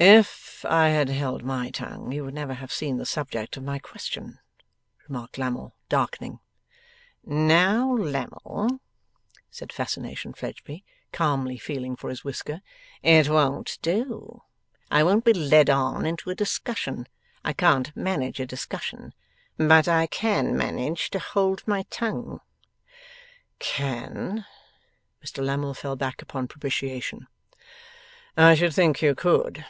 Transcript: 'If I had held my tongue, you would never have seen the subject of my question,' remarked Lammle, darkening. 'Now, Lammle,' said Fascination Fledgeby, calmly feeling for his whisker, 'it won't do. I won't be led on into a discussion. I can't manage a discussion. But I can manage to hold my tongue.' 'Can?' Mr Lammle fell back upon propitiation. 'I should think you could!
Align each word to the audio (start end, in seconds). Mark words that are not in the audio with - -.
'If 0.00 0.64
I 0.64 0.90
had 0.90 1.08
held 1.08 1.42
my 1.42 1.70
tongue, 1.72 2.12
you 2.12 2.24
would 2.24 2.32
never 2.34 2.54
have 2.54 2.72
seen 2.72 2.98
the 2.98 3.04
subject 3.04 3.56
of 3.56 3.64
my 3.64 3.80
question,' 3.80 4.38
remarked 5.08 5.38
Lammle, 5.38 5.74
darkening. 5.88 6.38
'Now, 7.24 7.96
Lammle,' 7.96 8.78
said 9.50 9.72
Fascination 9.72 10.34
Fledgeby, 10.34 10.84
calmly 11.10 11.56
feeling 11.58 11.96
for 11.96 12.10
his 12.10 12.22
whisker, 12.22 12.60
'it 13.02 13.28
won't 13.28 13.76
do. 13.82 14.42
I 14.88 15.02
won't 15.02 15.24
be 15.24 15.32
led 15.34 15.68
on 15.68 16.06
into 16.06 16.30
a 16.30 16.34
discussion. 16.36 17.08
I 17.44 17.52
can't 17.52 17.96
manage 17.96 18.38
a 18.38 18.46
discussion. 18.46 19.14
But 19.56 19.88
I 19.88 20.06
can 20.06 20.56
manage 20.56 21.10
to 21.10 21.18
hold 21.18 21.66
my 21.66 21.82
tongue.' 21.90 22.38
'Can?' 23.58 24.46
Mr 25.26 25.44
Lammle 25.44 25.74
fell 25.74 25.96
back 25.96 26.22
upon 26.22 26.46
propitiation. 26.46 27.26
'I 28.36 28.54
should 28.54 28.74
think 28.74 29.02
you 29.02 29.16
could! 29.16 29.64